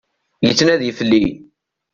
[0.45, 1.25] Yettnadi fell-i.